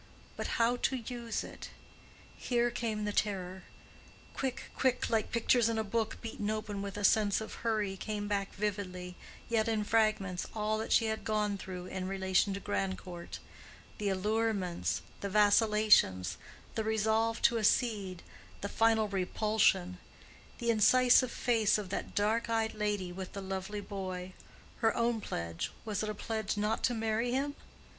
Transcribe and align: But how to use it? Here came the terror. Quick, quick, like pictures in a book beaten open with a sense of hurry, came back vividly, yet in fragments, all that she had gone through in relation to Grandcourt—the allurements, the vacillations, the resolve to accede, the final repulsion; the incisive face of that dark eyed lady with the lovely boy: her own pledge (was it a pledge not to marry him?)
But 0.35 0.47
how 0.57 0.77
to 0.77 0.95
use 0.95 1.43
it? 1.43 1.69
Here 2.35 2.71
came 2.71 3.05
the 3.05 3.13
terror. 3.13 3.65
Quick, 4.33 4.71
quick, 4.75 5.11
like 5.11 5.31
pictures 5.31 5.69
in 5.69 5.77
a 5.77 5.83
book 5.83 6.19
beaten 6.23 6.49
open 6.49 6.81
with 6.81 6.97
a 6.97 7.03
sense 7.03 7.39
of 7.39 7.53
hurry, 7.61 7.97
came 7.97 8.27
back 8.27 8.51
vividly, 8.55 9.15
yet 9.47 9.67
in 9.67 9.83
fragments, 9.83 10.47
all 10.55 10.79
that 10.79 10.91
she 10.91 11.05
had 11.05 11.23
gone 11.23 11.55
through 11.55 11.85
in 11.85 12.07
relation 12.07 12.51
to 12.55 12.59
Grandcourt—the 12.59 14.09
allurements, 14.09 15.03
the 15.19 15.29
vacillations, 15.29 16.37
the 16.73 16.83
resolve 16.83 17.39
to 17.43 17.59
accede, 17.59 18.23
the 18.61 18.69
final 18.69 19.07
repulsion; 19.07 19.99
the 20.57 20.71
incisive 20.71 21.29
face 21.31 21.77
of 21.77 21.89
that 21.89 22.15
dark 22.15 22.49
eyed 22.49 22.73
lady 22.73 23.11
with 23.11 23.33
the 23.33 23.39
lovely 23.41 23.81
boy: 23.81 24.33
her 24.77 24.95
own 24.97 25.21
pledge 25.21 25.69
(was 25.85 26.01
it 26.01 26.09
a 26.09 26.15
pledge 26.15 26.57
not 26.57 26.83
to 26.85 26.95
marry 26.95 27.31
him?) 27.33 27.53